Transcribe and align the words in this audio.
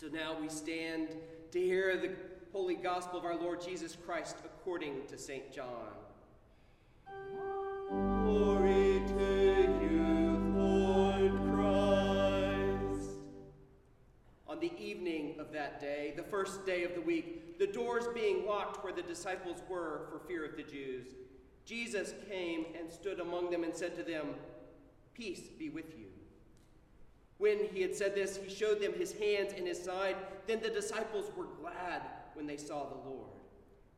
So 0.00 0.06
now 0.06 0.34
we 0.40 0.48
stand 0.48 1.08
to 1.52 1.60
hear 1.60 1.94
the 1.98 2.12
holy 2.54 2.74
gospel 2.74 3.18
of 3.18 3.26
our 3.26 3.36
Lord 3.36 3.60
Jesus 3.60 3.98
Christ 4.06 4.36
according 4.46 5.06
to 5.08 5.18
St. 5.18 5.52
John. 5.52 5.92
Glory 7.90 9.02
to 9.06 9.78
you, 9.82 10.54
Lord 10.56 11.32
Christ. 11.52 13.10
On 14.48 14.58
the 14.58 14.72
evening 14.80 15.34
of 15.38 15.52
that 15.52 15.82
day, 15.82 16.14
the 16.16 16.22
first 16.22 16.64
day 16.64 16.84
of 16.84 16.94
the 16.94 17.02
week, 17.02 17.58
the 17.58 17.66
doors 17.66 18.06
being 18.14 18.46
locked 18.46 18.82
where 18.82 18.94
the 18.94 19.02
disciples 19.02 19.58
were 19.68 20.06
for 20.10 20.18
fear 20.26 20.46
of 20.46 20.56
the 20.56 20.62
Jews, 20.62 21.08
Jesus 21.66 22.14
came 22.26 22.64
and 22.74 22.90
stood 22.90 23.20
among 23.20 23.50
them 23.50 23.64
and 23.64 23.76
said 23.76 23.94
to 23.96 24.02
them, 24.02 24.28
Peace 25.12 25.50
be 25.58 25.68
with 25.68 25.90
you. 25.98 26.09
When 27.40 27.64
he 27.72 27.80
had 27.80 27.96
said 27.96 28.14
this, 28.14 28.36
he 28.36 28.54
showed 28.54 28.82
them 28.82 28.92
his 28.92 29.14
hands 29.14 29.54
and 29.56 29.66
his 29.66 29.82
side. 29.82 30.16
Then 30.46 30.60
the 30.60 30.68
disciples 30.68 31.30
were 31.34 31.46
glad 31.58 32.02
when 32.34 32.46
they 32.46 32.58
saw 32.58 32.84
the 32.84 33.08
Lord. 33.08 33.30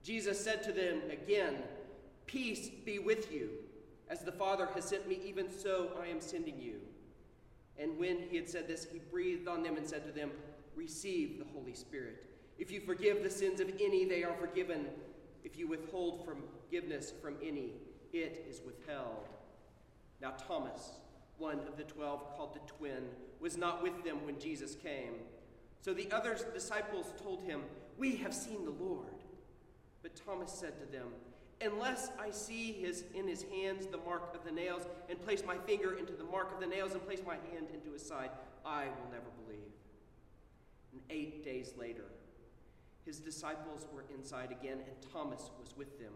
Jesus 0.05 0.39
said 0.39 0.63
to 0.63 0.73
them 0.73 1.03
again, 1.11 1.57
Peace 2.27 2.71
be 2.85 3.01
with 3.01 3.33
you. 3.33 3.51
As 4.09 4.21
the 4.21 4.31
Father 4.31 4.69
has 4.77 4.85
sent 4.85 5.09
me, 5.09 5.19
even 5.25 5.51
so 5.51 5.91
I 6.01 6.07
am 6.07 6.21
sending 6.21 6.61
you. 6.61 6.77
And 7.77 7.99
when 7.99 8.21
he 8.31 8.37
had 8.37 8.49
said 8.49 8.69
this, 8.69 8.87
he 8.93 9.01
breathed 9.11 9.49
on 9.49 9.65
them 9.65 9.77
and 9.77 9.85
said 9.85 10.07
to 10.07 10.13
them, 10.13 10.31
Receive 10.77 11.41
the 11.41 11.45
Holy 11.53 11.75
Spirit. 11.75 12.25
If 12.61 12.71
you 12.71 12.81
forgive 12.81 13.25
the 13.25 13.31
sins 13.31 13.61
of 13.61 13.69
any, 13.81 14.05
they 14.05 14.23
are 14.23 14.37
forgiven. 14.37 14.87
If 15.43 15.59
you 15.59 15.67
withhold 15.67 16.25
forgiveness 16.25 17.13
from 17.21 17.35
any, 17.43 17.73
it 18.13 18.47
is 18.49 18.61
withheld. 18.65 19.27
Now, 20.21 20.35
Thomas, 20.47 20.93
one 21.39 21.59
of 21.67 21.77
the 21.77 21.83
twelve, 21.83 22.37
called 22.37 22.55
the 22.55 22.73
twin, 22.73 23.03
was 23.43 23.57
not 23.59 23.83
with 23.83 24.05
them 24.05 24.25
when 24.25 24.39
Jesus 24.39 24.77
came. 24.77 25.15
So 25.81 25.93
the 25.93 26.11
other 26.13 26.39
disciples 26.55 27.07
told 27.23 27.43
him, 27.43 27.63
We 27.99 28.17
have 28.17 28.33
seen 28.33 28.65
the 28.65 28.71
Lord. 28.71 29.09
But 30.03 30.15
Thomas 30.25 30.53
said 30.53 30.79
to 30.79 30.87
them, 30.91 31.09
Unless 31.61 32.11
I 32.19 32.31
see 32.31 32.73
his, 32.73 33.05
in 33.15 33.27
his 33.29 33.45
hands 33.55 33.87
the 33.87 33.99
mark 33.99 34.35
of 34.35 34.45
the 34.45 34.51
nails, 34.53 34.83
and 35.11 35.21
place 35.21 35.43
my 35.45 35.57
finger 35.59 35.97
into 35.99 36.13
the 36.13 36.25
mark 36.25 36.53
of 36.55 36.61
the 36.61 36.67
nails, 36.67 36.93
and 36.93 37.05
place 37.05 37.21
my 37.27 37.35
hand 37.35 37.67
into 37.75 37.93
his 37.93 38.05
side, 38.05 38.31
I 38.65 38.85
will 38.85 39.11
never 39.11 39.27
believe. 39.45 39.59
And 40.93 41.01
eight 41.11 41.45
days 41.45 41.75
later, 41.79 42.05
his 43.05 43.19
disciples 43.19 43.87
were 43.93 44.05
inside 44.17 44.53
again, 44.53 44.79
and 44.79 45.13
Thomas 45.13 45.51
was 45.61 45.77
with 45.77 45.99
them. 45.99 46.13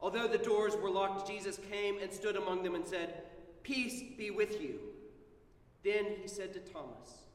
Although 0.00 0.28
the 0.28 0.38
doors 0.38 0.76
were 0.76 0.90
locked, 0.90 1.28
Jesus 1.28 1.58
came 1.70 1.98
and 2.00 2.12
stood 2.12 2.36
among 2.36 2.62
them 2.62 2.76
and 2.76 2.86
said, 2.86 3.22
Peace 3.64 4.02
be 4.16 4.30
with 4.30 4.60
you. 4.60 4.78
Then 5.82 6.06
he 6.20 6.28
said 6.28 6.52
to 6.54 6.60
Thomas, 6.60 7.26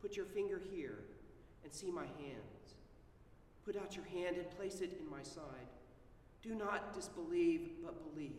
Put 0.00 0.16
your 0.16 0.26
finger 0.26 0.60
here 0.72 0.98
and 1.62 1.72
see 1.72 1.90
my 1.90 2.04
hands. 2.04 2.74
Put 3.64 3.76
out 3.76 3.94
your 3.94 4.04
hand 4.06 4.36
and 4.36 4.50
place 4.50 4.80
it 4.80 4.98
in 5.00 5.08
my 5.08 5.22
side. 5.22 5.68
Do 6.42 6.54
not 6.54 6.92
disbelieve, 6.94 7.70
but 7.84 8.12
believe. 8.12 8.32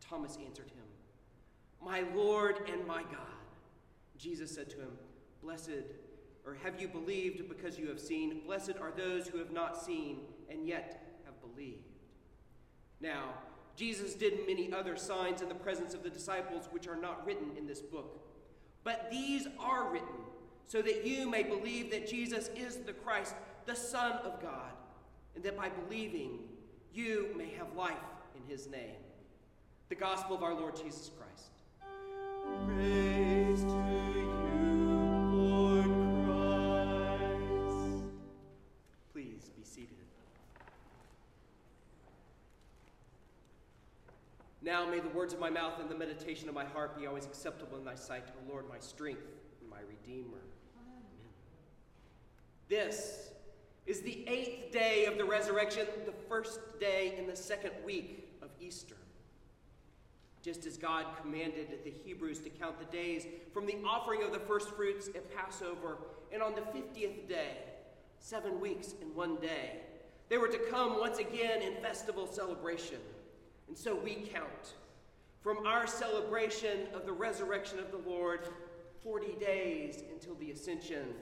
Thomas 0.00 0.36
answered 0.44 0.70
him, 0.70 0.84
My 1.84 2.02
Lord 2.14 2.68
and 2.72 2.84
my 2.86 3.02
God. 3.02 3.36
Jesus 4.18 4.52
said 4.52 4.68
to 4.70 4.76
him, 4.78 4.90
Blessed, 5.42 5.84
or 6.44 6.56
have 6.62 6.80
you 6.80 6.88
believed 6.88 7.48
because 7.48 7.78
you 7.78 7.88
have 7.88 8.00
seen? 8.00 8.40
Blessed 8.44 8.74
are 8.80 8.92
those 8.96 9.28
who 9.28 9.38
have 9.38 9.52
not 9.52 9.80
seen 9.80 10.20
and 10.50 10.66
yet 10.66 11.20
have 11.24 11.34
believed. 11.40 11.84
Now, 13.00 13.34
Jesus 13.76 14.14
did 14.14 14.46
many 14.46 14.72
other 14.72 14.96
signs 14.96 15.42
in 15.42 15.48
the 15.48 15.54
presence 15.54 15.94
of 15.94 16.02
the 16.02 16.10
disciples, 16.10 16.68
which 16.70 16.88
are 16.88 16.96
not 16.96 17.26
written 17.26 17.50
in 17.58 17.66
this 17.66 17.80
book. 17.80 18.22
But 18.84 19.08
these 19.10 19.46
are 19.58 19.92
written 19.92 20.08
so 20.66 20.82
that 20.82 21.06
you 21.06 21.28
may 21.28 21.42
believe 21.42 21.90
that 21.90 22.08
Jesus 22.08 22.50
is 22.56 22.76
the 22.78 22.92
Christ, 22.92 23.34
the 23.66 23.76
Son 23.76 24.12
of 24.24 24.40
God, 24.40 24.72
and 25.34 25.44
that 25.44 25.56
by 25.56 25.68
believing 25.68 26.38
you 26.92 27.28
may 27.36 27.50
have 27.58 27.74
life 27.76 27.94
in 28.34 28.50
his 28.50 28.66
name. 28.68 28.96
The 29.88 29.94
gospel 29.94 30.34
of 30.34 30.42
our 30.42 30.54
Lord 30.54 30.74
Jesus 30.76 31.10
Christ. 31.16 31.50
Praise 32.66 33.62
to 33.62 33.68
you, 33.68 34.35
Now 44.66 44.84
may 44.84 44.98
the 44.98 45.08
words 45.10 45.32
of 45.32 45.38
my 45.38 45.48
mouth 45.48 45.74
and 45.80 45.88
the 45.88 45.94
meditation 45.94 46.48
of 46.48 46.54
my 46.56 46.64
heart 46.64 46.98
be 46.98 47.06
always 47.06 47.24
acceptable 47.24 47.78
in 47.78 47.84
thy 47.84 47.94
sight, 47.94 48.24
O 48.30 48.50
Lord, 48.50 48.68
my 48.68 48.80
strength 48.80 49.22
and 49.60 49.70
my 49.70 49.78
redeemer. 49.88 50.42
Amen. 50.76 51.04
This 52.68 53.28
is 53.86 54.00
the 54.00 54.28
eighth 54.28 54.72
day 54.72 55.04
of 55.04 55.18
the 55.18 55.24
resurrection, 55.24 55.86
the 56.04 56.12
first 56.28 56.58
day 56.80 57.14
in 57.16 57.28
the 57.28 57.36
second 57.36 57.70
week 57.84 58.28
of 58.42 58.48
Easter. 58.60 58.96
Just 60.42 60.66
as 60.66 60.76
God 60.76 61.06
commanded 61.22 61.68
the 61.84 61.92
Hebrews 62.04 62.40
to 62.40 62.50
count 62.50 62.80
the 62.80 62.86
days 62.86 63.24
from 63.54 63.66
the 63.66 63.76
offering 63.86 64.24
of 64.24 64.32
the 64.32 64.40
first 64.40 64.70
fruits 64.70 65.06
at 65.14 65.32
Passover, 65.32 65.98
and 66.32 66.42
on 66.42 66.56
the 66.56 66.62
50th 66.62 67.28
day, 67.28 67.58
seven 68.18 68.60
weeks 68.60 68.94
and 69.00 69.14
one 69.14 69.36
day, 69.36 69.82
they 70.28 70.38
were 70.38 70.48
to 70.48 70.58
come 70.58 70.98
once 70.98 71.18
again 71.18 71.62
in 71.62 71.74
festival 71.76 72.26
celebration. 72.26 72.98
And 73.68 73.76
so 73.76 73.94
we 73.94 74.28
count 74.32 74.74
from 75.40 75.66
our 75.66 75.86
celebration 75.86 76.88
of 76.94 77.06
the 77.06 77.12
resurrection 77.12 77.78
of 77.78 77.90
the 77.90 78.08
Lord 78.08 78.48
40 79.02 79.34
days 79.38 80.02
until 80.12 80.34
the 80.34 80.50
ascension, 80.50 81.14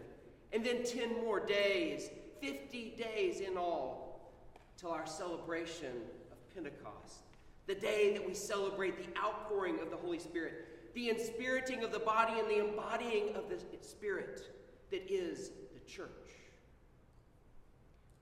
and 0.53 0.65
then 0.65 0.83
10 0.83 1.17
more 1.23 1.45
days, 1.45 2.09
50 2.41 2.97
days 2.97 3.41
in 3.41 3.59
all, 3.59 4.33
till 4.79 4.91
our 4.91 5.07
celebration 5.07 5.93
of 6.33 6.55
Pentecost, 6.55 7.25
the 7.67 7.75
day 7.75 8.15
that 8.15 8.27
we 8.27 8.33
celebrate 8.33 8.97
the 8.97 9.21
outpouring 9.21 9.81
of 9.81 9.91
the 9.91 9.97
Holy 9.97 10.19
Spirit, 10.19 10.95
the 10.95 11.11
inspiriting 11.11 11.85
of 11.85 11.93
the 11.93 11.99
body 11.99 12.39
and 12.39 12.49
the 12.49 12.67
embodying 12.67 13.35
of 13.35 13.51
the 13.51 13.59
Spirit 13.83 14.41
that 14.91 15.03
is 15.11 15.51
the 15.75 15.81
church. 15.91 16.09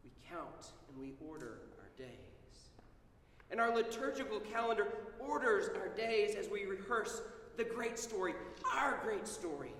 We 0.02 0.10
count 0.28 0.72
and 0.88 0.98
we 0.98 1.14
order 1.24 1.60
our 1.80 1.90
days. 1.96 2.31
And 3.52 3.60
our 3.60 3.72
liturgical 3.72 4.40
calendar 4.40 4.88
orders 5.20 5.68
our 5.76 5.88
days 5.88 6.34
as 6.36 6.48
we 6.48 6.64
rehearse 6.64 7.20
the 7.58 7.64
great 7.64 7.98
story, 7.98 8.32
our 8.72 8.98
great 9.04 9.28
story. 9.28 9.74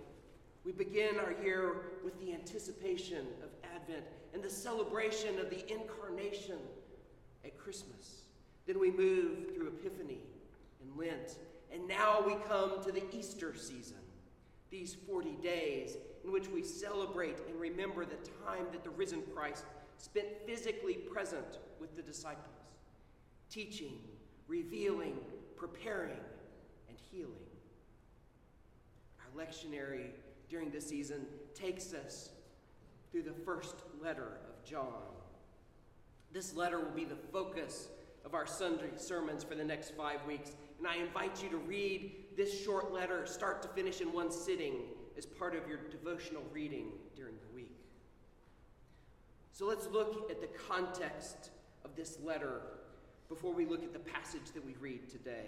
We 0.63 0.73
begin 0.73 1.19
our 1.19 1.33
year 1.43 1.77
with 2.05 2.21
the 2.21 2.35
anticipation 2.35 3.27
of 3.43 3.49
Advent 3.75 4.05
and 4.35 4.43
the 4.43 4.51
celebration 4.51 5.39
of 5.39 5.49
the 5.49 5.65
incarnation 5.73 6.59
at 7.47 7.57
Christmas. 7.57 8.25
Then 8.67 8.79
we 8.79 8.91
move 8.91 9.55
through 9.55 9.69
Epiphany 9.69 10.21
and 10.83 10.95
Lent, 10.95 11.39
and 11.73 11.89
now 11.89 12.23
we 12.25 12.35
come 12.47 12.85
to 12.85 12.93
the 12.93 13.03
Easter 13.11 13.55
season, 13.57 13.97
these 14.71 14.95
40 15.09 15.31
days 15.43 15.97
in 16.25 16.31
which 16.31 16.49
we 16.49 16.63
celebrate 16.63 17.39
and 17.49 17.59
remember 17.59 18.05
the 18.05 18.17
time 18.47 18.67
that 18.71 18.85
the 18.85 18.91
risen 18.91 19.23
Christ 19.35 19.65
spent 19.97 20.27
physically 20.47 20.95
present 20.95 21.59
with 21.81 21.97
the 21.97 22.03
disciples 22.03 22.62
teaching, 23.53 23.99
revealing, 24.49 25.15
preparing, 25.57 26.17
and 26.89 26.97
healing. 27.11 27.33
Our 29.21 29.45
lectionary 29.45 30.07
during 30.49 30.71
this 30.71 30.89
season 30.89 31.27
takes 31.55 31.93
us 31.93 32.31
through 33.11 33.25
the 33.25 33.35
first 33.45 33.77
letter 34.03 34.39
of 34.49 34.65
John. 34.65 35.03
This 36.33 36.57
letter 36.57 36.81
will 36.81 36.97
be 36.97 37.05
the 37.05 37.17
focus 37.31 37.89
of 38.25 38.33
our 38.33 38.47
Sunday 38.47 38.91
sermons 38.97 39.45
for 39.45 39.55
the 39.55 39.65
next 39.65 39.95
five 39.95 40.25
weeks, 40.27 40.53
and 40.79 40.87
I 40.87 40.97
invite 40.97 41.43
you 41.43 41.51
to 41.51 41.59
read 41.59 42.13
this 42.37 42.65
short 42.65 42.91
letter, 42.91 43.27
start 43.27 43.61
to 43.63 43.69
finish, 43.69 44.01
in 44.01 44.13
one 44.13 44.33
sitting 44.33 44.77
as 45.19 45.27
part 45.27 45.55
of 45.55 45.69
your 45.69 45.79
devotional 45.91 46.43
reading 46.53 46.87
during 47.15 47.35
the 47.35 47.55
week. 47.55 47.77
So 49.53 49.67
let's 49.67 49.87
look 49.89 50.31
at 50.31 50.41
the 50.41 50.47
context 50.47 51.51
of 51.85 51.95
this 51.95 52.19
letter 52.25 52.63
before 53.33 53.55
we 53.55 53.65
look 53.65 53.83
at 53.83 53.95
the 53.95 53.99
passage 53.99 54.53
that 54.53 54.63
we 54.65 54.75
read 54.79 55.09
today. 55.09 55.47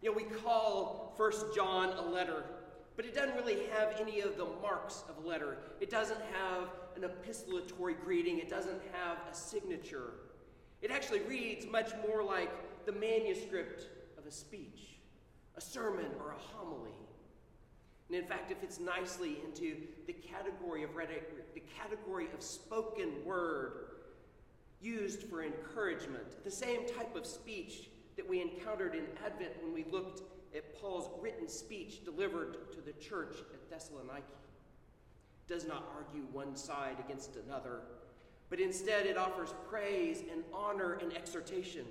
You 0.00 0.10
know, 0.10 0.16
we 0.16 0.22
call 0.22 1.12
First 1.18 1.54
John 1.54 1.90
a 1.90 2.00
letter, 2.00 2.42
but 2.96 3.04
it 3.04 3.14
doesn't 3.14 3.36
really 3.36 3.66
have 3.70 4.00
any 4.00 4.20
of 4.20 4.38
the 4.38 4.46
marks 4.62 5.04
of 5.10 5.22
a 5.22 5.28
letter. 5.28 5.58
It 5.80 5.90
doesn't 5.90 6.20
have 6.32 6.70
an 6.96 7.02
epistolatory 7.02 8.02
greeting, 8.02 8.38
it 8.38 8.48
doesn't 8.48 8.80
have 8.92 9.18
a 9.30 9.34
signature. 9.34 10.12
It 10.80 10.90
actually 10.90 11.20
reads 11.20 11.66
much 11.66 11.90
more 12.08 12.24
like 12.24 12.50
the 12.86 12.92
manuscript 12.92 13.84
of 14.16 14.24
a 14.24 14.30
speech, 14.30 14.96
a 15.56 15.60
sermon, 15.60 16.06
or 16.18 16.30
a 16.30 16.56
homily. 16.56 16.94
And 18.08 18.16
in 18.16 18.24
fact, 18.24 18.50
it 18.50 18.58
fits 18.58 18.80
nicely 18.80 19.36
into 19.44 19.76
the 20.06 20.14
category 20.14 20.82
of 20.82 20.90
the 21.54 21.62
category 21.78 22.28
of 22.32 22.42
spoken 22.42 23.22
word 23.26 23.72
used 24.80 25.24
for 25.24 25.42
encouragement, 25.42 26.42
the 26.44 26.50
same 26.50 26.86
type 26.86 27.14
of 27.14 27.26
speech 27.26 27.90
that 28.16 28.28
we 28.28 28.40
encountered 28.40 28.94
in 28.94 29.04
Advent 29.24 29.52
when 29.62 29.72
we 29.72 29.84
looked 29.90 30.22
at 30.54 30.80
Paul's 30.80 31.10
written 31.20 31.48
speech 31.48 32.04
delivered 32.04 32.72
to 32.72 32.80
the 32.80 32.92
church 32.92 33.36
at 33.52 33.70
Thessaloniki. 33.70 34.22
does 35.46 35.66
not 35.66 35.84
argue 35.96 36.26
one 36.32 36.56
side 36.56 36.96
against 37.04 37.36
another, 37.36 37.80
but 38.48 38.60
instead 38.60 39.06
it 39.06 39.16
offers 39.16 39.54
praise 39.68 40.22
and 40.32 40.42
honor 40.52 40.94
and 40.94 41.16
exhortation. 41.16 41.84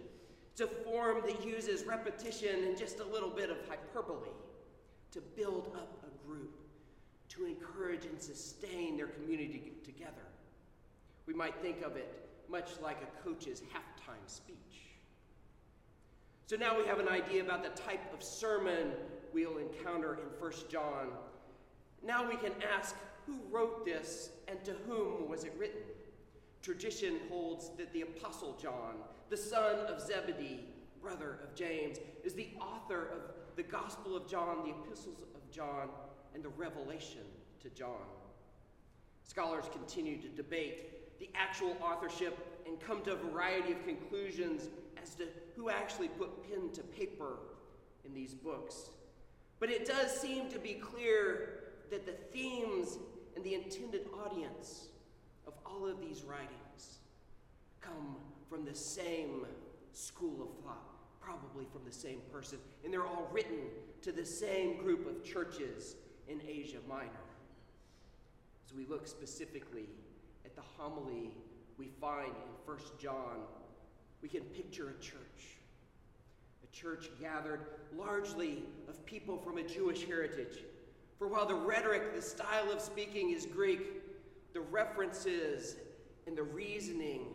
It's 0.51 0.61
a 0.61 0.67
form 0.67 1.21
that 1.25 1.45
uses 1.45 1.85
repetition 1.85 2.63
and 2.65 2.77
just 2.77 2.99
a 2.99 3.05
little 3.05 3.29
bit 3.29 3.49
of 3.49 3.57
hyperbole 3.67 4.29
to 5.11 5.21
build 5.35 5.73
up 5.75 6.03
a 6.03 6.27
group, 6.27 6.55
to 7.29 7.45
encourage 7.45 8.05
and 8.05 8.21
sustain 8.21 8.97
their 8.97 9.07
community 9.07 9.73
together. 9.83 10.27
We 11.25 11.33
might 11.33 11.55
think 11.61 11.81
of 11.81 11.95
it 11.95 12.28
much 12.49 12.71
like 12.81 12.97
a 13.01 13.23
coach's 13.23 13.61
halftime 13.61 14.27
speech. 14.27 14.55
So 16.47 16.55
now 16.55 16.77
we 16.77 16.85
have 16.87 16.99
an 16.99 17.07
idea 17.07 17.43
about 17.43 17.63
the 17.63 17.81
type 17.81 18.11
of 18.13 18.23
sermon 18.23 18.93
we'll 19.33 19.57
encounter 19.57 20.15
in 20.15 20.41
1 20.41 20.51
John. 20.69 21.09
Now 22.03 22.27
we 22.27 22.37
can 22.37 22.53
ask 22.75 22.95
who 23.27 23.37
wrote 23.51 23.85
this 23.85 24.31
and 24.47 24.63
to 24.65 24.73
whom 24.87 25.29
was 25.29 25.43
it 25.43 25.53
written? 25.57 25.81
Tradition 26.61 27.19
holds 27.29 27.69
that 27.77 27.93
the 27.93 28.01
Apostle 28.01 28.57
John, 28.61 28.95
the 29.29 29.37
son 29.37 29.85
of 29.85 30.01
Zebedee, 30.01 30.65
brother 31.01 31.39
of 31.43 31.53
James, 31.53 31.99
is 32.23 32.33
the 32.33 32.49
author 32.59 33.09
of 33.13 33.21
the 33.55 33.63
Gospel 33.63 34.17
of 34.17 34.27
John, 34.27 34.63
the 34.63 34.71
epistles 34.71 35.21
of 35.35 35.51
John, 35.51 35.89
and 36.33 36.43
the 36.43 36.49
Revelation 36.49 37.21
to 37.61 37.69
John. 37.69 38.07
Scholars 39.23 39.65
continue 39.71 40.19
to 40.21 40.27
debate 40.29 40.98
the 41.19 41.29
actual 41.35 41.75
authorship 41.81 42.37
and 42.65 42.79
come 42.79 43.01
to 43.03 43.13
a 43.13 43.15
variety 43.15 43.73
of 43.73 43.83
conclusions 43.85 44.69
as 45.01 45.15
to 45.15 45.27
who 45.55 45.69
actually 45.69 46.07
put 46.07 46.49
pen 46.49 46.69
to 46.73 46.81
paper 46.81 47.37
in 48.05 48.13
these 48.13 48.33
books. 48.33 48.89
But 49.59 49.69
it 49.69 49.85
does 49.85 50.11
seem 50.11 50.49
to 50.51 50.59
be 50.59 50.75
clear 50.75 51.63
that 51.91 52.05
the 52.05 52.13
themes 52.31 52.97
and 53.35 53.43
the 53.43 53.55
intended 53.55 54.07
audience 54.25 54.87
of 55.45 55.53
all 55.65 55.87
of 55.87 55.99
these 55.99 56.23
writings 56.23 56.99
come 57.81 58.15
from 58.49 58.65
the 58.65 58.75
same 58.75 59.45
school 59.93 60.41
of 60.41 60.63
thought, 60.63 61.19
probably 61.19 61.65
from 61.71 61.81
the 61.85 61.93
same 61.93 62.21
person, 62.31 62.57
and 62.83 62.93
they're 62.93 63.05
all 63.05 63.29
written 63.31 63.59
to 64.01 64.11
the 64.11 64.25
same 64.25 64.77
group 64.77 65.07
of 65.07 65.23
churches 65.23 65.95
in 66.27 66.39
Asia 66.47 66.77
Minor. 66.87 67.09
As 68.65 68.73
we 68.73 68.85
look 68.85 69.07
specifically 69.07 69.89
the 70.59 70.83
homily 70.83 71.31
we 71.77 71.87
find 72.01 72.27
in 72.27 72.73
1 72.73 72.77
John, 72.99 73.37
we 74.21 74.27
can 74.27 74.41
picture 74.41 74.89
a 74.89 75.01
church. 75.01 75.57
A 76.63 76.75
church 76.75 77.09
gathered 77.21 77.61
largely 77.95 78.63
of 78.89 79.05
people 79.05 79.37
from 79.37 79.57
a 79.57 79.63
Jewish 79.63 80.05
heritage. 80.05 80.63
For 81.17 81.27
while 81.27 81.45
the 81.45 81.55
rhetoric, 81.55 82.13
the 82.13 82.21
style 82.21 82.69
of 82.71 82.81
speaking 82.81 83.31
is 83.31 83.45
Greek, 83.45 83.79
the 84.53 84.59
references 84.59 85.77
and 86.27 86.37
the 86.37 86.43
reasoning 86.43 87.27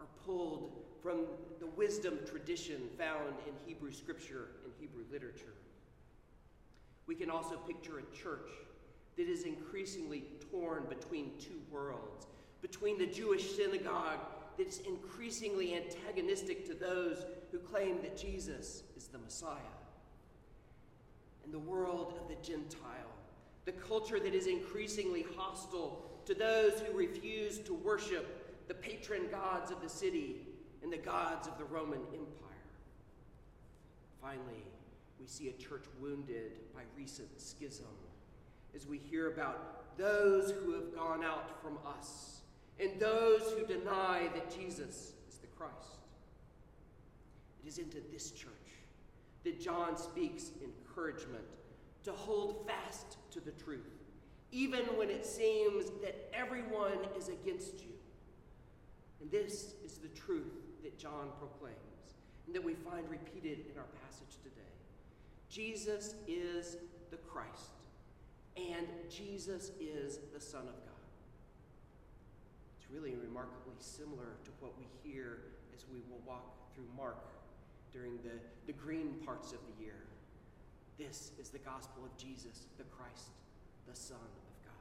are 0.00 0.06
pulled 0.26 0.72
from 1.00 1.26
the 1.60 1.66
wisdom 1.66 2.18
tradition 2.26 2.88
found 2.98 3.34
in 3.46 3.54
Hebrew 3.66 3.92
scripture 3.92 4.48
and 4.64 4.72
Hebrew 4.80 5.04
literature. 5.12 5.54
We 7.06 7.14
can 7.14 7.30
also 7.30 7.56
picture 7.56 8.00
a 8.00 8.16
church 8.16 8.50
that 9.16 9.28
is 9.28 9.44
increasingly 9.44 10.24
torn 10.50 10.86
between 10.88 11.32
two 11.38 11.60
worlds, 11.70 12.26
between 12.64 12.96
the 12.96 13.06
Jewish 13.06 13.56
synagogue 13.56 14.20
that 14.56 14.66
is 14.66 14.80
increasingly 14.88 15.74
antagonistic 15.74 16.66
to 16.66 16.72
those 16.72 17.18
who 17.52 17.58
claim 17.58 18.00
that 18.00 18.16
Jesus 18.16 18.84
is 18.96 19.06
the 19.08 19.18
Messiah, 19.18 19.58
and 21.44 21.52
the 21.52 21.58
world 21.58 22.14
of 22.18 22.26
the 22.26 22.42
Gentile, 22.42 23.12
the 23.66 23.72
culture 23.72 24.18
that 24.18 24.34
is 24.34 24.46
increasingly 24.46 25.26
hostile 25.36 26.10
to 26.24 26.32
those 26.32 26.80
who 26.80 26.96
refuse 26.96 27.58
to 27.58 27.74
worship 27.74 28.66
the 28.66 28.72
patron 28.72 29.28
gods 29.30 29.70
of 29.70 29.82
the 29.82 29.88
city 29.88 30.36
and 30.82 30.90
the 30.90 30.96
gods 30.96 31.46
of 31.46 31.58
the 31.58 31.64
Roman 31.64 32.00
Empire. 32.14 32.72
Finally, 34.22 34.64
we 35.20 35.26
see 35.26 35.50
a 35.50 35.62
church 35.62 35.84
wounded 36.00 36.52
by 36.74 36.80
recent 36.96 37.28
schism 37.38 37.84
as 38.74 38.86
we 38.86 38.96
hear 38.96 39.30
about 39.30 39.98
those 39.98 40.50
who 40.50 40.72
have 40.72 40.94
gone 40.94 41.22
out 41.22 41.60
from 41.62 41.76
us 41.86 42.40
and 42.80 42.98
those 42.98 43.52
who 43.52 43.66
deny 43.66 44.28
that 44.34 44.54
Jesus 44.54 45.12
is 45.28 45.38
the 45.40 45.46
Christ. 45.48 45.98
It 47.64 47.68
is 47.68 47.78
into 47.78 47.98
this 48.12 48.30
church 48.30 48.50
that 49.44 49.60
John 49.60 49.96
speaks 49.96 50.50
encouragement 50.62 51.44
to 52.04 52.12
hold 52.12 52.66
fast 52.66 53.16
to 53.30 53.40
the 53.40 53.52
truth, 53.52 54.04
even 54.52 54.84
when 54.96 55.10
it 55.10 55.24
seems 55.24 55.86
that 56.02 56.30
everyone 56.34 56.98
is 57.16 57.28
against 57.28 57.80
you. 57.80 57.92
And 59.20 59.30
this 59.30 59.74
is 59.84 59.98
the 59.98 60.08
truth 60.08 60.52
that 60.82 60.98
John 60.98 61.28
proclaims 61.38 61.78
and 62.46 62.54
that 62.54 62.62
we 62.62 62.74
find 62.74 63.08
repeated 63.08 63.60
in 63.70 63.78
our 63.78 63.86
passage 64.06 64.36
today. 64.42 64.60
Jesus 65.48 66.14
is 66.26 66.76
the 67.10 67.16
Christ, 67.16 67.70
and 68.56 68.86
Jesus 69.08 69.70
is 69.80 70.18
the 70.34 70.40
Son 70.40 70.62
of 70.62 70.74
God. 70.84 70.93
Really 72.94 73.16
remarkably 73.16 73.74
similar 73.80 74.38
to 74.44 74.50
what 74.60 74.72
we 74.78 74.86
hear 75.02 75.38
as 75.74 75.84
we 75.92 75.98
will 76.08 76.20
walk 76.24 76.72
through 76.72 76.86
Mark 76.96 77.18
during 77.92 78.18
the, 78.18 78.38
the 78.66 78.72
green 78.72 79.14
parts 79.26 79.52
of 79.52 79.58
the 79.66 79.84
year. 79.84 79.96
This 80.96 81.32
is 81.40 81.50
the 81.50 81.58
gospel 81.58 82.04
of 82.04 82.16
Jesus, 82.16 82.66
the 82.78 82.84
Christ, 82.84 83.30
the 83.88 83.96
Son 83.96 84.16
of 84.16 84.64
God. 84.64 84.74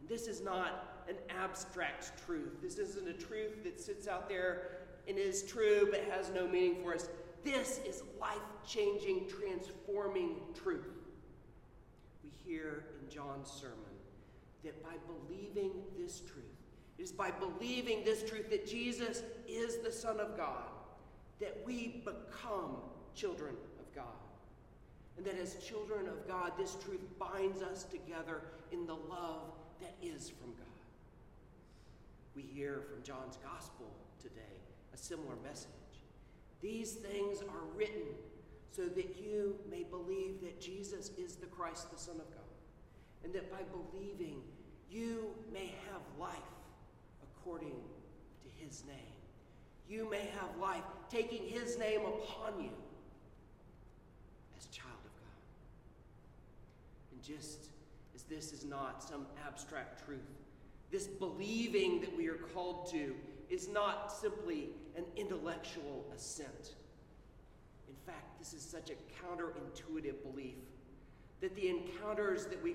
And 0.00 0.08
this 0.08 0.26
is 0.26 0.40
not 0.40 1.04
an 1.10 1.16
abstract 1.28 2.12
truth. 2.24 2.62
This 2.62 2.78
isn't 2.78 3.06
a 3.06 3.12
truth 3.12 3.62
that 3.64 3.78
sits 3.78 4.08
out 4.08 4.26
there 4.26 4.78
and 5.06 5.18
is 5.18 5.42
true 5.42 5.88
but 5.90 6.04
has 6.10 6.30
no 6.30 6.48
meaning 6.48 6.82
for 6.82 6.94
us. 6.94 7.10
This 7.44 7.80
is 7.86 8.02
life 8.18 8.38
changing, 8.66 9.26
transforming 9.28 10.36
truth. 10.54 10.88
We 12.24 12.30
hear 12.50 12.86
in 13.02 13.14
John's 13.14 13.50
sermon 13.50 13.85
that 14.66 14.82
by 14.82 14.96
believing 15.06 15.70
this 15.96 16.20
truth, 16.20 16.44
it 16.98 17.02
is 17.02 17.12
by 17.12 17.30
believing 17.30 18.04
this 18.04 18.28
truth 18.28 18.50
that 18.50 18.66
Jesus 18.66 19.22
is 19.48 19.78
the 19.78 19.92
Son 19.92 20.18
of 20.18 20.36
God, 20.36 20.68
that 21.40 21.56
we 21.64 22.02
become 22.04 22.76
children 23.14 23.54
of 23.78 23.94
God. 23.94 24.04
And 25.16 25.24
that 25.24 25.38
as 25.38 25.54
children 25.64 26.08
of 26.08 26.26
God, 26.28 26.52
this 26.58 26.76
truth 26.84 27.00
binds 27.18 27.62
us 27.62 27.84
together 27.84 28.42
in 28.72 28.86
the 28.86 28.94
love 28.94 29.52
that 29.80 29.94
is 30.02 30.28
from 30.28 30.48
God. 30.48 30.66
We 32.34 32.42
hear 32.42 32.82
from 32.90 33.02
John's 33.02 33.38
gospel 33.42 33.86
today 34.20 34.40
a 34.92 34.98
similar 34.98 35.36
message. 35.42 35.70
These 36.60 36.94
things 36.94 37.40
are 37.40 37.64
written 37.76 38.02
so 38.70 38.86
that 38.86 39.16
you 39.18 39.56
may 39.70 39.84
believe 39.84 40.40
that 40.42 40.60
Jesus 40.60 41.12
is 41.16 41.36
the 41.36 41.46
Christ, 41.46 41.90
the 41.90 41.98
Son 41.98 42.16
of 42.16 42.28
God, 42.30 42.44
and 43.24 43.32
that 43.32 43.50
by 43.50 43.60
believing 43.70 44.42
you 44.90 45.30
may 45.52 45.74
have 45.90 46.02
life 46.18 46.36
according 47.22 47.76
to 48.42 48.64
his 48.64 48.84
name. 48.86 48.96
You 49.88 50.10
may 50.10 50.28
have 50.40 50.56
life 50.60 50.82
taking 51.10 51.46
his 51.46 51.78
name 51.78 52.00
upon 52.00 52.60
you 52.62 52.70
as 54.58 54.66
child 54.66 54.98
of 55.04 55.12
God. 55.20 55.42
And 57.12 57.22
just 57.22 57.68
as 58.14 58.22
this 58.24 58.52
is 58.52 58.64
not 58.64 59.02
some 59.02 59.26
abstract 59.46 60.04
truth, 60.04 60.20
this 60.90 61.06
believing 61.06 62.00
that 62.00 62.16
we 62.16 62.28
are 62.28 62.38
called 62.54 62.90
to 62.90 63.14
is 63.50 63.68
not 63.68 64.12
simply 64.12 64.70
an 64.96 65.04
intellectual 65.16 66.04
assent. 66.14 66.74
In 67.88 67.94
fact, 68.06 68.38
this 68.38 68.52
is 68.52 68.62
such 68.62 68.90
a 68.90 68.94
counterintuitive 69.24 70.22
belief 70.22 70.56
that 71.40 71.54
the 71.54 71.68
encounters 71.68 72.46
that 72.46 72.62
we 72.62 72.74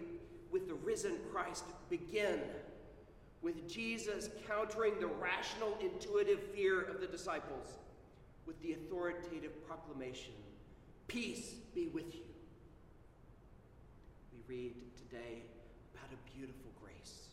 with 0.52 0.68
the 0.68 0.76
risen 0.76 1.18
Christ 1.32 1.64
begin 1.90 2.40
with 3.42 3.68
Jesus 3.68 4.30
countering 4.48 5.00
the 5.00 5.08
rational, 5.08 5.78
intuitive 5.82 6.42
fear 6.54 6.82
of 6.82 7.00
the 7.00 7.08
disciples 7.08 7.80
with 8.46 8.62
the 8.62 8.74
authoritative 8.74 9.66
proclamation 9.68 10.34
Peace 11.12 11.56
be 11.76 11.88
with 11.88 12.16
you. 12.16 12.22
We 14.32 14.40
read 14.48 14.76
today 14.96 15.44
about 15.94 16.08
a 16.14 16.38
beautiful 16.38 16.72
grace. 16.82 17.26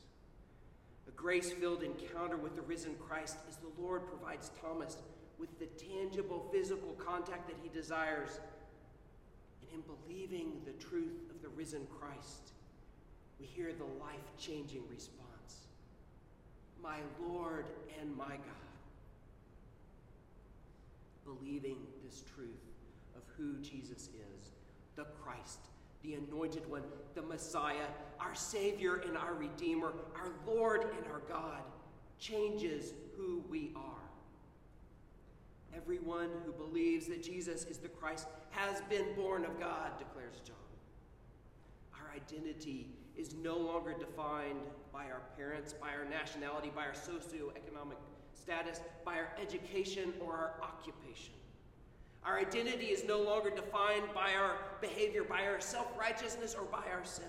A 1.06 1.12
grace 1.12 1.52
filled 1.52 1.84
encounter 1.84 2.36
with 2.36 2.56
the 2.56 2.62
risen 2.62 2.96
Christ 2.96 3.36
as 3.48 3.56
the 3.58 3.70
Lord 3.80 4.08
provides 4.08 4.50
Thomas 4.60 4.96
with 5.38 5.60
the 5.60 5.66
tangible 5.66 6.48
physical 6.50 6.94
contact 6.94 7.46
that 7.46 7.56
he 7.62 7.68
desires. 7.68 8.40
And 9.62 9.80
in 9.80 9.84
believing 9.86 10.54
the 10.64 10.72
truth 10.84 11.30
of 11.30 11.40
the 11.40 11.48
risen 11.50 11.86
Christ, 12.00 12.50
we 13.38 13.46
hear 13.46 13.72
the 13.72 13.84
life 13.84 14.36
changing 14.38 14.82
response 14.90 15.66
My 16.82 16.98
Lord 17.26 17.66
and 18.00 18.16
my 18.16 18.24
God. 18.24 18.68
Believing 21.24 21.76
this 22.04 22.22
truth 22.34 22.48
of 23.16 23.22
who 23.36 23.58
Jesus 23.58 24.08
is, 24.08 24.50
the 24.96 25.04
Christ, 25.22 25.58
the 26.02 26.14
Anointed 26.14 26.68
One, 26.70 26.82
the 27.14 27.22
Messiah, 27.22 27.86
our 28.18 28.34
Savior 28.34 29.02
and 29.06 29.16
our 29.16 29.34
Redeemer, 29.34 29.92
our 30.16 30.30
Lord 30.46 30.82
and 30.96 31.06
our 31.12 31.20
God, 31.28 31.62
changes 32.18 32.94
who 33.16 33.44
we 33.50 33.72
are. 33.76 33.82
Everyone 35.76 36.30
who 36.44 36.52
believes 36.52 37.06
that 37.08 37.22
Jesus 37.22 37.64
is 37.64 37.78
the 37.78 37.88
Christ 37.88 38.26
has 38.50 38.80
been 38.88 39.14
born 39.14 39.44
of 39.44 39.60
God, 39.60 39.98
declares 39.98 40.40
John. 40.44 40.56
Our 41.94 42.14
identity 42.16 42.88
is 43.18 43.34
no 43.34 43.56
longer 43.56 43.94
defined 43.98 44.60
by 44.92 45.06
our 45.06 45.22
parents, 45.36 45.72
by 45.74 45.88
our 45.88 46.08
nationality, 46.08 46.70
by 46.74 46.82
our 46.82 46.92
socioeconomic 46.92 47.96
status, 48.32 48.80
by 49.04 49.16
our 49.16 49.28
education 49.40 50.12
or 50.20 50.32
our 50.32 50.54
occupation. 50.62 51.34
Our 52.24 52.38
identity 52.38 52.86
is 52.86 53.04
no 53.04 53.20
longer 53.20 53.50
defined 53.50 54.04
by 54.14 54.34
our 54.34 54.56
behavior, 54.80 55.24
by 55.24 55.46
our 55.46 55.60
self 55.60 55.86
righteousness, 55.98 56.54
or 56.54 56.64
by 56.64 56.84
our 56.92 57.04
sin. 57.04 57.24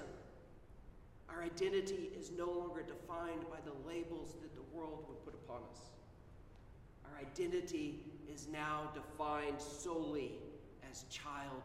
Our 1.29 1.43
identity 1.43 2.11
is 2.17 2.31
no 2.31 2.49
longer 2.51 2.81
defined 2.81 3.41
by 3.49 3.57
the 3.65 3.87
labels 3.87 4.35
that 4.41 4.53
the 4.55 4.77
world 4.77 5.05
would 5.07 5.23
put 5.25 5.33
upon 5.33 5.61
us. 5.71 5.79
Our 7.05 7.19
identity 7.19 8.03
is 8.31 8.47
now 8.47 8.91
defined 8.93 9.61
solely 9.61 10.33
as 10.89 11.03
child. 11.09 11.61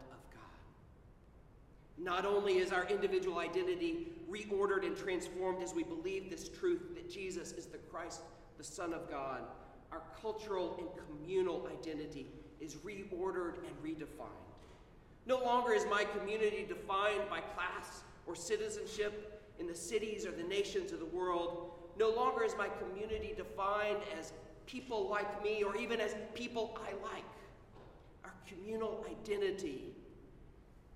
Not 1.96 2.24
only 2.24 2.58
is 2.58 2.72
our 2.72 2.86
individual 2.86 3.38
identity 3.38 4.08
reordered 4.28 4.84
and 4.84 4.96
transformed 4.96 5.62
as 5.62 5.74
we 5.74 5.84
believe 5.84 6.28
this 6.28 6.48
truth 6.48 6.94
that 6.94 7.08
Jesus 7.08 7.52
is 7.52 7.66
the 7.66 7.78
Christ, 7.78 8.22
the 8.58 8.64
Son 8.64 8.92
of 8.92 9.08
God, 9.08 9.42
our 9.92 10.02
cultural 10.20 10.76
and 10.78 10.88
communal 11.06 11.68
identity 11.68 12.26
is 12.60 12.74
reordered 12.76 13.54
and 13.66 13.76
redefined. 13.82 14.28
No 15.26 15.38
longer 15.42 15.72
is 15.72 15.86
my 15.90 16.04
community 16.04 16.66
defined 16.68 17.22
by 17.30 17.40
class 17.40 18.02
or 18.26 18.34
citizenship 18.34 19.42
in 19.58 19.66
the 19.66 19.74
cities 19.74 20.26
or 20.26 20.32
the 20.32 20.42
nations 20.42 20.92
of 20.92 20.98
the 20.98 21.06
world. 21.06 21.70
No 21.98 22.10
longer 22.10 22.44
is 22.44 22.54
my 22.58 22.68
community 22.68 23.34
defined 23.36 23.98
as 24.18 24.32
people 24.66 25.08
like 25.08 25.42
me 25.42 25.62
or 25.62 25.76
even 25.76 26.00
as 26.00 26.16
people 26.34 26.76
I 26.82 26.92
like. 27.14 27.24
Our 28.24 28.34
communal 28.48 29.06
identity 29.08 29.93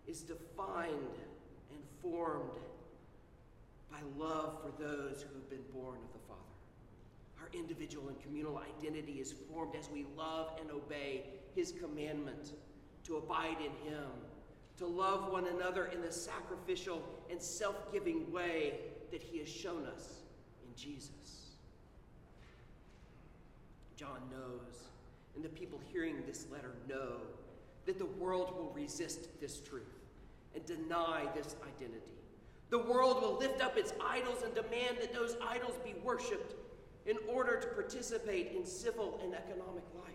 is 0.08 0.22
defined 0.22 1.18
and 1.70 1.80
formed 2.00 2.58
by 3.90 3.98
love 4.16 4.58
for 4.62 4.82
those 4.82 5.22
who 5.22 5.34
have 5.34 5.50
been 5.50 5.64
born 5.72 5.98
of 5.98 6.12
the 6.12 6.26
Father. 6.26 6.40
Our 7.40 7.48
individual 7.52 8.08
and 8.08 8.20
communal 8.22 8.60
identity 8.78 9.20
is 9.20 9.34
formed 9.52 9.76
as 9.76 9.90
we 9.90 10.06
love 10.16 10.52
and 10.60 10.70
obey 10.70 11.24
His 11.54 11.72
commandment 11.72 12.52
to 13.04 13.16
abide 13.16 13.58
in 13.58 13.90
Him, 13.90 14.08
to 14.78 14.86
love 14.86 15.30
one 15.30 15.46
another 15.46 15.86
in 15.86 16.00
the 16.00 16.10
sacrificial 16.10 17.02
and 17.30 17.40
self 17.40 17.92
giving 17.92 18.32
way 18.32 18.80
that 19.12 19.22
He 19.22 19.38
has 19.38 19.48
shown 19.48 19.84
us 19.86 20.22
in 20.64 20.74
Jesus. 20.74 21.50
John 23.96 24.20
knows, 24.30 24.84
and 25.34 25.44
the 25.44 25.48
people 25.48 25.80
hearing 25.92 26.16
this 26.26 26.46
letter 26.50 26.72
know, 26.88 27.16
that 27.84 27.98
the 27.98 28.06
world 28.06 28.54
will 28.56 28.72
resist 28.74 29.40
this 29.40 29.60
truth 29.60 29.97
and 30.58 30.66
deny 30.66 31.24
this 31.34 31.56
identity. 31.62 32.12
The 32.70 32.78
world 32.78 33.22
will 33.22 33.38
lift 33.38 33.62
up 33.62 33.76
its 33.76 33.92
idols 34.04 34.42
and 34.44 34.54
demand 34.54 34.98
that 35.00 35.14
those 35.14 35.36
idols 35.46 35.74
be 35.84 35.94
worshiped 36.02 36.54
in 37.06 37.16
order 37.28 37.58
to 37.58 37.68
participate 37.68 38.52
in 38.54 38.66
civil 38.66 39.20
and 39.22 39.34
economic 39.34 39.84
life. 39.94 40.14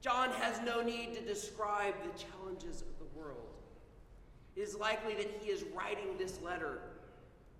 John 0.00 0.30
has 0.30 0.60
no 0.62 0.82
need 0.82 1.14
to 1.14 1.20
describe 1.20 1.94
the 2.02 2.18
challenges 2.18 2.82
of 2.82 2.98
the 2.98 3.18
world. 3.18 3.36
It 4.56 4.60
is 4.60 4.76
likely 4.76 5.14
that 5.14 5.30
he 5.40 5.50
is 5.50 5.64
writing 5.74 6.16
this 6.18 6.40
letter 6.42 6.80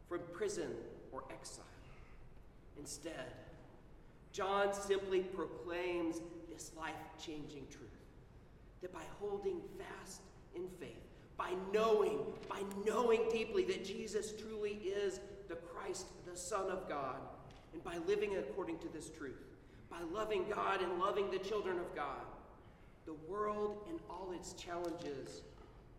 from 0.09 0.21
prison 0.33 0.73
or 1.12 1.23
exile. 1.31 1.64
Instead, 2.79 3.35
John 4.33 4.73
simply 4.73 5.21
proclaims 5.21 6.21
this 6.50 6.73
life 6.76 6.95
changing 7.25 7.67
truth 7.71 7.90
that 8.81 8.93
by 8.93 9.02
holding 9.21 9.61
fast 9.79 10.23
in 10.57 10.67
faith, 10.81 11.10
by 11.41 11.53
knowing, 11.73 12.19
by 12.51 12.61
knowing 12.87 13.23
deeply 13.33 13.65
that 13.65 13.83
Jesus 13.83 14.33
truly 14.33 14.73
is 14.85 15.21
the 15.49 15.55
Christ, 15.55 16.07
the 16.31 16.37
Son 16.37 16.71
of 16.71 16.87
God, 16.87 17.17
and 17.73 17.83
by 17.83 17.97
living 18.07 18.37
according 18.37 18.79
to 18.81 18.89
this 18.89 19.09
truth, 19.09 19.41
by 19.89 20.01
loving 20.13 20.45
God 20.55 20.83
and 20.83 20.99
loving 20.99 21.31
the 21.31 21.39
children 21.39 21.79
of 21.79 21.97
God, 21.97 22.27
the 23.07 23.15
world 23.27 23.79
and 23.89 23.99
all 24.11 24.33
its 24.37 24.53
challenges 24.53 25.41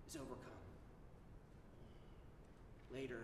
is 0.07 0.15
overcome. 0.15 0.37
Later, 2.93 3.21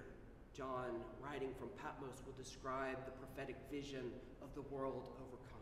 John, 0.55 0.89
writing 1.23 1.49
from 1.59 1.67
Patmos, 1.77 2.23
will 2.25 2.43
describe 2.43 2.97
the 3.05 3.11
prophetic 3.11 3.57
vision 3.71 4.11
of 4.41 4.47
the 4.55 4.63
world 4.75 5.03
overcome. 5.19 5.61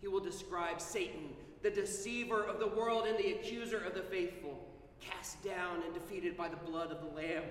He 0.00 0.08
will 0.08 0.20
describe 0.20 0.80
Satan, 0.80 1.34
the 1.62 1.70
deceiver 1.70 2.42
of 2.42 2.60
the 2.60 2.68
world 2.68 3.06
and 3.06 3.18
the 3.18 3.32
accuser 3.32 3.84
of 3.84 3.92
the 3.92 4.02
faithful, 4.02 4.69
cast 5.00 5.42
down 5.42 5.82
and 5.84 5.94
defeated 5.94 6.36
by 6.36 6.48
the 6.48 6.56
blood 6.56 6.90
of 6.90 7.00
the 7.00 7.06
Lamb. 7.16 7.44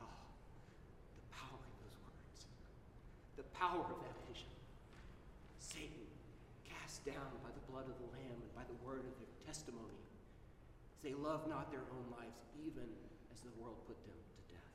Ah, 0.00 0.06
the 1.16 1.24
power 1.34 1.60
in 1.60 1.74
those 1.84 1.96
words, 2.02 2.46
the 3.36 3.42
power 3.54 3.80
of 3.80 3.98
that 4.02 4.16
vision. 4.28 4.48
Satan 5.58 6.06
cast 6.68 7.04
down 7.04 7.30
by 7.42 7.50
the 7.54 7.72
blood 7.72 7.84
of 7.86 7.96
the 7.98 8.08
Lamb 8.16 8.38
and 8.40 8.54
by 8.54 8.62
the 8.64 8.76
word 8.86 9.00
of 9.04 9.14
their 9.18 9.32
testimony, 9.46 10.00
they 11.02 11.14
love 11.14 11.48
not 11.48 11.70
their 11.70 11.84
own 11.90 12.06
lives, 12.16 12.38
even 12.64 12.86
as 13.34 13.40
the 13.40 13.50
world 13.60 13.76
put 13.86 13.98
them 14.06 14.14
to 14.14 14.54
death. 14.54 14.72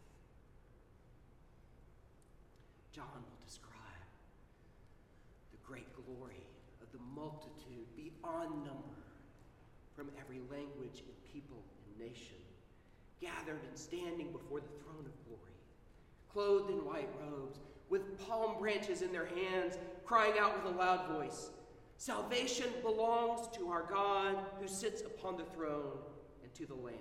John 2.97 3.05
will 3.13 3.45
describe 3.45 4.09
the 5.51 5.57
great 5.63 5.85
glory 5.93 6.41
of 6.81 6.87
the 6.91 6.97
multitude 7.13 7.85
beyond 7.95 8.49
number 8.65 9.05
from 9.95 10.09
every 10.19 10.41
language 10.49 11.03
and 11.05 11.31
people 11.31 11.61
and 11.85 12.09
nation, 12.09 12.41
gathered 13.21 13.61
and 13.69 13.77
standing 13.77 14.31
before 14.31 14.61
the 14.61 14.81
throne 14.81 15.05
of 15.05 15.13
glory, 15.27 15.53
clothed 16.33 16.71
in 16.71 16.83
white 16.83 17.09
robes, 17.21 17.59
with 17.87 18.17
palm 18.27 18.57
branches 18.57 19.03
in 19.03 19.11
their 19.11 19.27
hands, 19.27 19.77
crying 20.03 20.33
out 20.39 20.55
with 20.55 20.73
a 20.73 20.75
loud 20.75 21.07
voice 21.07 21.51
Salvation 21.99 22.67
belongs 22.81 23.47
to 23.57 23.69
our 23.69 23.83
God 23.83 24.37
who 24.59 24.67
sits 24.67 25.01
upon 25.01 25.37
the 25.37 25.45
throne 25.55 25.99
and 26.41 26.51
to 26.55 26.65
the 26.65 26.73
Lamb. 26.73 26.95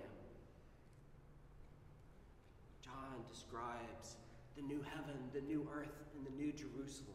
John 2.82 3.24
describes 3.30 4.16
the 4.56 4.62
new 4.62 4.82
heaven, 4.94 5.16
the 5.32 5.40
new 5.42 5.68
earth, 5.74 6.04
and 6.16 6.26
the 6.26 6.42
new 6.42 6.52
Jerusalem. 6.52 7.14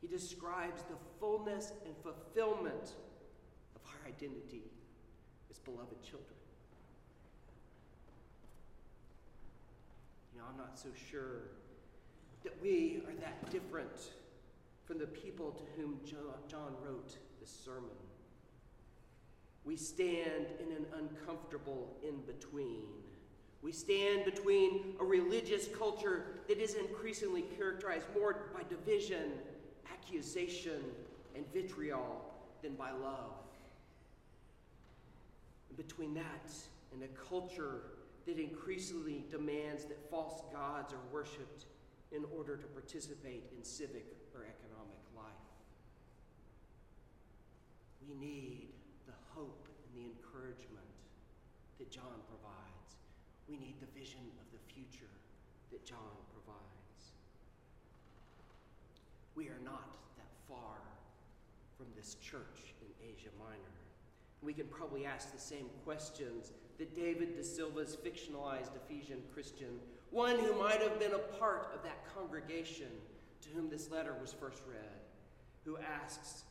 He 0.00 0.06
describes 0.06 0.82
the 0.82 0.96
fullness 1.18 1.72
and 1.86 1.94
fulfillment 2.02 2.92
of 3.74 3.80
our 3.86 4.08
identity 4.08 4.70
as 5.50 5.58
beloved 5.58 6.02
children. 6.02 6.36
You 10.34 10.40
know, 10.40 10.46
I'm 10.50 10.58
not 10.58 10.78
so 10.78 10.88
sure 11.10 11.48
that 12.42 12.60
we 12.62 13.02
are 13.06 13.14
that 13.20 13.50
different 13.50 14.10
from 14.84 14.98
the 14.98 15.06
people 15.06 15.52
to 15.52 15.62
whom 15.80 15.98
John 16.04 16.74
wrote 16.84 17.16
this 17.40 17.50
sermon. 17.64 17.96
We 19.64 19.76
stand 19.76 20.46
in 20.60 20.76
an 20.76 20.86
uncomfortable 20.98 21.96
in 22.06 22.20
between. 22.26 22.84
We 23.64 23.72
stand 23.72 24.26
between 24.26 24.94
a 25.00 25.04
religious 25.04 25.68
culture 25.68 26.26
that 26.48 26.58
is 26.58 26.74
increasingly 26.74 27.46
characterized 27.56 28.04
more 28.14 28.50
by 28.52 28.60
division, 28.68 29.32
accusation, 29.90 30.82
and 31.34 31.50
vitriol 31.50 32.30
than 32.62 32.74
by 32.74 32.90
love. 32.90 33.32
And 35.70 35.78
between 35.78 36.12
that 36.12 36.52
and 36.92 37.02
a 37.04 37.08
culture 37.28 37.80
that 38.26 38.38
increasingly 38.38 39.24
demands 39.30 39.86
that 39.86 40.10
false 40.10 40.42
gods 40.52 40.92
are 40.92 41.10
worshiped 41.10 41.64
in 42.12 42.22
order 42.36 42.58
to 42.58 42.66
participate 42.66 43.44
in 43.56 43.64
civic 43.64 44.04
or 44.34 44.42
economic 44.42 45.00
life. 45.16 45.24
We 48.06 48.14
need 48.14 48.68
the 49.06 49.14
hope 49.34 49.68
and 49.86 50.04
the 50.04 50.10
encouragement 50.10 50.84
that 51.78 51.90
John 51.90 52.20
provides. 52.28 52.43
We 53.48 53.56
need 53.56 53.74
the 53.80 53.98
vision 53.98 54.20
of 54.40 54.46
the 54.52 54.72
future 54.72 55.10
that 55.70 55.84
John 55.84 56.16
provides. 56.32 57.12
We 59.34 59.48
are 59.48 59.60
not 59.64 59.88
that 60.16 60.32
far 60.48 60.78
from 61.76 61.86
this 61.96 62.16
church 62.22 62.74
in 62.80 63.08
Asia 63.08 63.30
Minor. 63.38 63.58
We 64.42 64.52
can 64.52 64.66
probably 64.66 65.06
ask 65.06 65.32
the 65.32 65.40
same 65.40 65.66
questions 65.84 66.52
that 66.78 66.94
David 66.94 67.36
deSilva's 67.38 67.96
fictionalized 67.96 68.70
Ephesian 68.76 69.22
Christian 69.32 69.80
one 70.10 70.38
who 70.38 70.56
might 70.56 70.80
have 70.80 71.00
been 71.00 71.12
a 71.12 71.18
part 71.18 71.72
of 71.74 71.82
that 71.82 72.14
congregation 72.14 72.86
to 73.42 73.48
whom 73.48 73.68
this 73.68 73.90
letter 73.90 74.14
was 74.20 74.32
first 74.32 74.62
read, 74.68 75.00
who 75.64 75.76
asks, 75.78 76.44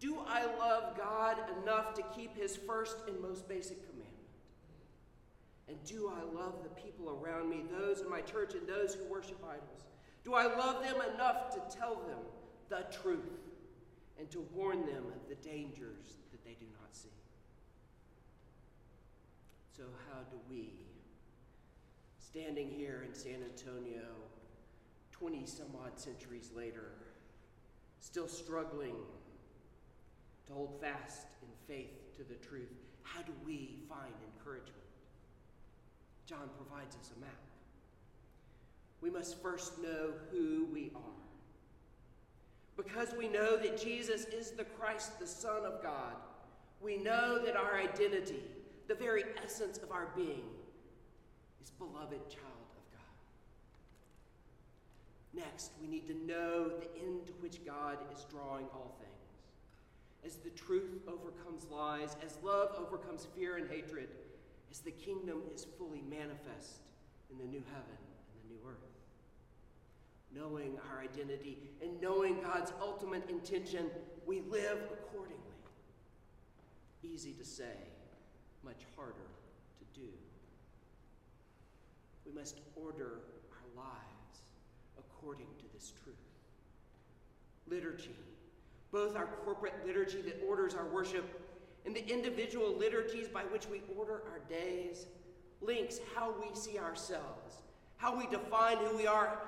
Do 0.00 0.18
I 0.26 0.44
love 0.58 0.98
God 0.98 1.36
enough 1.62 1.94
to 1.94 2.02
keep 2.14 2.36
his 2.36 2.56
first 2.56 2.96
and 3.06 3.20
most 3.20 3.48
basic? 3.48 3.78
And 5.68 5.76
do 5.84 6.10
I 6.10 6.22
love 6.38 6.54
the 6.62 6.68
people 6.70 7.20
around 7.22 7.48
me, 7.48 7.62
those 7.70 8.00
in 8.00 8.10
my 8.10 8.20
church 8.20 8.54
and 8.54 8.66
those 8.66 8.94
who 8.94 9.04
worship 9.04 9.38
idols? 9.44 9.84
Do 10.24 10.34
I 10.34 10.44
love 10.44 10.82
them 10.82 10.96
enough 11.14 11.50
to 11.50 11.76
tell 11.76 11.94
them 11.94 12.18
the 12.68 12.84
truth 13.02 13.40
and 14.18 14.30
to 14.30 14.40
warn 14.54 14.86
them 14.86 15.04
of 15.06 15.28
the 15.28 15.34
dangers 15.36 16.18
that 16.30 16.44
they 16.44 16.56
do 16.60 16.66
not 16.80 16.94
see? 16.94 17.08
So, 19.76 19.84
how 20.10 20.20
do 20.30 20.36
we, 20.48 20.70
standing 22.18 22.70
here 22.70 23.04
in 23.06 23.14
San 23.14 23.38
Antonio, 23.42 24.04
20 25.12 25.46
some 25.46 25.68
odd 25.84 25.98
centuries 25.98 26.50
later, 26.54 26.92
still 28.00 28.28
struggling 28.28 28.96
to 30.46 30.52
hold 30.52 30.80
fast 30.80 31.26
in 31.42 31.48
faith 31.66 32.14
to 32.16 32.24
the 32.24 32.34
truth, 32.34 32.72
how 33.02 33.22
do 33.22 33.32
we 33.46 33.78
find 33.88 34.12
encouragement? 34.36 34.81
John 36.26 36.48
provides 36.56 36.96
us 36.96 37.10
a 37.16 37.20
map. 37.20 37.30
We 39.00 39.10
must 39.10 39.42
first 39.42 39.78
know 39.82 40.12
who 40.30 40.66
we 40.72 40.92
are. 40.94 41.00
Because 42.76 43.14
we 43.16 43.28
know 43.28 43.56
that 43.56 43.80
Jesus 43.80 44.24
is 44.26 44.52
the 44.52 44.64
Christ, 44.64 45.18
the 45.18 45.26
Son 45.26 45.64
of 45.64 45.82
God, 45.82 46.14
we 46.80 46.96
know 46.96 47.38
that 47.44 47.56
our 47.56 47.76
identity, 47.76 48.42
the 48.88 48.94
very 48.94 49.24
essence 49.44 49.78
of 49.78 49.92
our 49.92 50.08
being, 50.16 50.44
is 51.62 51.70
beloved 51.70 52.28
child 52.28 52.70
of 52.76 52.92
God. 52.92 53.00
Next, 55.44 55.72
we 55.80 55.88
need 55.88 56.08
to 56.08 56.14
know 56.26 56.68
the 56.68 56.88
end 57.00 57.26
to 57.26 57.32
which 57.40 57.64
God 57.64 57.98
is 58.12 58.26
drawing 58.30 58.66
all 58.74 58.96
things. 58.98 59.12
As 60.24 60.36
the 60.36 60.50
truth 60.50 61.00
overcomes 61.06 61.66
lies, 61.70 62.16
as 62.24 62.38
love 62.42 62.74
overcomes 62.78 63.26
fear 63.36 63.56
and 63.56 63.68
hatred, 63.70 64.08
as 64.72 64.80
the 64.80 64.90
kingdom 64.90 65.42
is 65.54 65.66
fully 65.76 66.02
manifest 66.08 66.80
in 67.30 67.36
the 67.36 67.44
new 67.44 67.62
heaven 67.72 67.98
and 68.00 68.42
the 68.42 68.54
new 68.54 68.60
earth. 68.66 68.78
Knowing 70.34 70.78
our 70.90 71.02
identity 71.02 71.58
and 71.82 72.00
knowing 72.00 72.40
God's 72.40 72.72
ultimate 72.80 73.28
intention, 73.28 73.90
we 74.24 74.40
live 74.48 74.78
accordingly. 74.90 75.36
Easy 77.02 77.32
to 77.34 77.44
say, 77.44 77.76
much 78.64 78.86
harder 78.96 79.28
to 79.78 80.00
do. 80.00 80.08
We 82.24 82.32
must 82.32 82.60
order 82.74 83.20
our 83.52 83.84
lives 83.84 84.40
according 84.98 85.48
to 85.58 85.64
this 85.74 85.92
truth. 86.02 86.16
Liturgy, 87.68 88.16
both 88.90 89.16
our 89.16 89.26
corporate 89.44 89.74
liturgy 89.86 90.22
that 90.22 90.42
orders 90.48 90.74
our 90.74 90.86
worship 90.86 91.51
and 91.84 91.94
the 91.94 92.06
individual 92.08 92.76
liturgies 92.76 93.28
by 93.28 93.42
which 93.42 93.66
we 93.68 93.82
order 93.96 94.22
our 94.30 94.40
days, 94.48 95.06
links 95.60 95.98
how 96.14 96.34
we 96.40 96.54
see 96.54 96.78
ourselves, 96.78 97.62
how 97.96 98.16
we 98.16 98.26
define 98.28 98.76
who 98.78 98.96
we 98.96 99.06
are, 99.06 99.38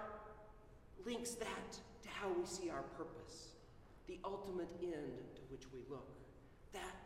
links 1.06 1.32
that 1.32 1.72
to 2.02 2.08
how 2.08 2.28
we 2.28 2.44
see 2.46 2.70
our 2.70 2.82
purpose, 2.96 3.48
the 4.08 4.18
ultimate 4.24 4.70
end 4.82 5.12
to 5.34 5.42
which 5.50 5.64
we 5.72 5.80
look, 5.88 6.08
that 6.72 6.96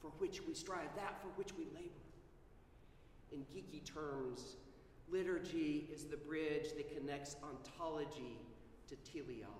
for 0.00 0.08
which 0.18 0.40
we 0.46 0.54
strive, 0.54 0.88
that 0.96 1.20
for 1.20 1.28
which 1.36 1.54
we 1.56 1.64
labor. 1.74 1.92
In 3.32 3.40
geeky 3.54 3.84
terms, 3.84 4.56
liturgy 5.10 5.88
is 5.92 6.04
the 6.04 6.16
bridge 6.16 6.72
that 6.76 6.96
connects 6.96 7.36
ontology 7.42 8.38
to 8.88 8.96
teleology. 9.10 9.52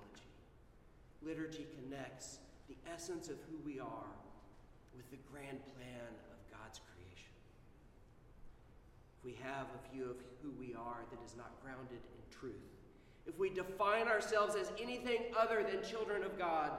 Liturgy 1.23 1.67
connects 1.83 2.39
the 2.69 2.77
essence 2.91 3.29
of 3.29 3.37
who 3.51 3.59
we 3.65 3.79
are 3.81 4.15
with 4.99 5.09
the 5.15 5.23
grand 5.31 5.63
plan 5.79 6.11
of 6.35 6.39
God's 6.51 6.83
creation. 6.91 7.31
If 9.17 9.25
we 9.25 9.39
have 9.41 9.71
a 9.71 9.81
view 9.95 10.11
of 10.11 10.19
who 10.43 10.51
we 10.59 10.75
are 10.75 11.07
that 11.15 11.21
is 11.25 11.39
not 11.39 11.55
grounded 11.63 12.03
in 12.03 12.23
truth, 12.35 12.67
if 13.25 13.39
we 13.39 13.49
define 13.49 14.09
ourselves 14.09 14.57
as 14.57 14.73
anything 14.83 15.31
other 15.39 15.63
than 15.63 15.89
children 15.89 16.25
of 16.25 16.37
God, 16.37 16.73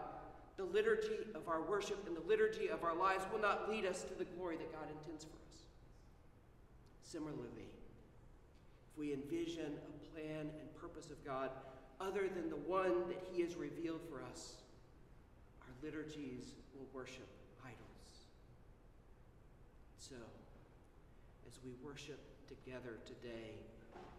the 0.58 0.66
liturgy 0.66 1.24
of 1.34 1.48
our 1.48 1.62
worship 1.62 2.06
and 2.06 2.18
the 2.18 2.28
liturgy 2.28 2.68
of 2.68 2.84
our 2.84 2.96
lives 2.96 3.24
will 3.32 3.40
not 3.40 3.70
lead 3.70 3.86
us 3.86 4.04
to 4.04 4.14
the 4.14 4.26
glory 4.26 4.58
that 4.58 4.74
God 4.74 4.90
intends 5.00 5.24
for 5.24 5.38
us. 5.48 5.64
Similarly, 7.02 7.72
if 8.92 8.98
we 8.98 9.14
envision 9.14 9.72
a 9.72 10.14
plan 10.14 10.50
and 10.60 10.76
purpose 10.76 11.10
of 11.12 11.24
God 11.24 11.52
other 12.02 12.28
than 12.28 12.50
the 12.50 12.58
one 12.58 13.08
that 13.08 13.24
He 13.32 13.42
has 13.44 13.56
revealed 13.56 14.02
for 14.10 14.22
us, 14.22 14.56
our 15.62 15.74
liturgies 15.82 16.56
will 16.76 16.88
worship. 16.94 17.28
So, 20.00 20.16
as 21.46 21.60
we 21.64 21.72
worship 21.84 22.20
together 22.48 23.00
today, 23.06 23.52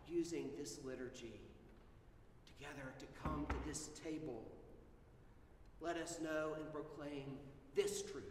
using 0.06 0.50
this 0.58 0.78
liturgy, 0.84 1.40
together 2.46 2.92
to 2.98 3.06
come 3.22 3.46
to 3.48 3.54
this 3.66 3.88
table, 4.04 4.42
let 5.80 5.96
us 5.96 6.18
know 6.22 6.52
and 6.58 6.70
proclaim 6.70 7.38
this 7.74 8.02
truth 8.02 8.24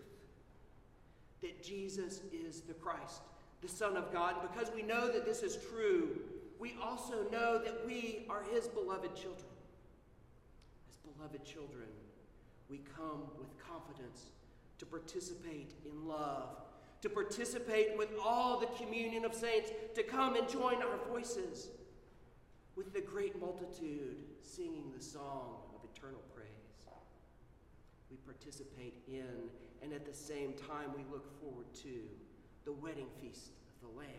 that 1.42 1.64
Jesus 1.64 2.22
is 2.32 2.62
the 2.62 2.76
Christ, 2.76 3.22
the 3.62 3.68
Son 3.68 3.98
of 3.98 4.14
God. 4.14 4.36
Because 4.44 4.72
we 4.76 4.84
know 4.84 5.12
that 5.12 5.26
this 5.26 5.42
is 5.42 5.58
true, 5.72 6.20
we 6.60 6.76
also 6.80 7.26
know 7.32 7.58
that 7.58 7.84
we 7.84 8.28
are 8.30 8.44
His 8.54 8.68
beloved 8.68 9.16
children. 9.16 9.50
As 10.88 10.98
beloved 10.98 11.44
children, 11.44 11.88
we 12.70 12.82
come 12.96 13.24
with 13.40 13.50
confidence 13.58 14.26
to 14.78 14.86
participate 14.86 15.74
in 15.84 16.08
love, 16.08 16.50
to 17.02 17.10
participate 17.10 17.98
with 17.98 18.10
all 18.24 18.60
the 18.60 18.68
communion 18.84 19.26
of 19.26 19.34
saints, 19.34 19.72
to 19.96 20.04
come 20.04 20.36
and 20.36 20.48
join 20.50 20.82
our 20.82 20.98
voices 21.10 21.70
with 22.76 22.94
the 22.94 23.02
great 23.02 23.40
multitude 23.40 24.18
singing 24.42 24.92
the 24.96 25.04
song 25.04 25.58
of 25.76 25.88
eternal 25.96 26.22
praise. 26.36 26.50
We 28.10 28.18
participate 28.18 28.96
in, 29.08 29.50
and 29.84 29.94
at 29.94 30.06
the 30.06 30.14
same 30.14 30.54
time, 30.54 30.92
we 30.96 31.04
look 31.12 31.40
forward 31.40 31.68
to 31.84 32.02
the 32.66 32.72
wedding 32.72 33.08
feast 33.22 33.52
of 33.68 33.90
the 33.90 33.98
Lamb. 33.98 34.10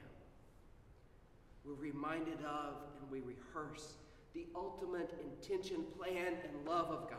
We're 1.64 1.74
reminded 1.74 2.38
of 2.44 2.74
and 3.00 3.10
we 3.10 3.20
rehearse 3.20 3.94
the 4.32 4.46
ultimate 4.54 5.12
intention, 5.24 5.84
plan, 5.98 6.34
and 6.44 6.66
love 6.66 6.90
of 6.90 7.10
God 7.10 7.18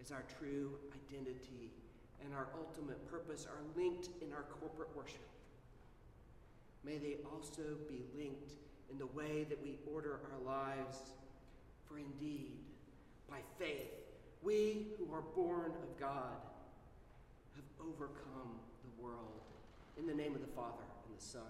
as 0.00 0.12
our 0.12 0.24
true 0.38 0.72
identity 0.94 1.70
and 2.24 2.34
our 2.34 2.48
ultimate 2.56 3.10
purpose 3.10 3.46
are 3.46 3.62
linked 3.76 4.08
in 4.22 4.32
our 4.32 4.44
corporate 4.60 4.94
worship. 4.96 5.26
May 6.84 6.98
they 6.98 7.16
also 7.32 7.62
be 7.88 8.02
linked 8.16 8.52
in 8.90 8.98
the 8.98 9.06
way 9.06 9.44
that 9.48 9.62
we 9.62 9.78
order 9.92 10.20
our 10.32 10.44
lives. 10.44 10.98
For 11.88 11.98
indeed, 11.98 12.52
by 13.28 13.38
faith, 13.58 13.92
we 14.42 14.88
who 14.98 15.12
are 15.14 15.22
born 15.34 15.72
of 15.82 16.00
God 16.00 16.40
have 17.54 17.64
overcome 17.80 18.58
the 18.82 19.02
world. 19.02 19.42
In 19.98 20.06
the 20.06 20.14
name 20.14 20.34
of 20.34 20.40
the 20.40 20.52
Father, 20.56 20.82
and 21.06 21.16
the 21.16 21.22
Son, 21.22 21.42